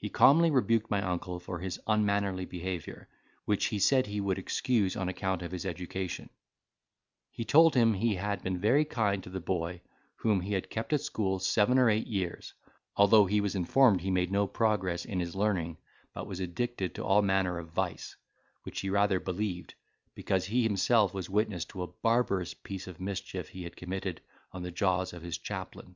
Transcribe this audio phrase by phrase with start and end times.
[0.00, 3.06] He calmly rebuked my uncle for his unmannerly behaviour,
[3.44, 6.30] which he said he would excuse on account of his education:
[7.30, 9.80] he told him he had been very kind to the boy,
[10.16, 12.54] whom he had kept at school seven or eight years,
[12.96, 15.76] although he was informed he made no progress in his learning
[16.12, 18.16] but was addicted to all manner of vice,
[18.64, 19.74] which he rather believed,
[20.16, 24.20] because he himself was witness to a barbarous piece of mischief he had committed
[24.50, 25.94] on the jaws of his chaplain.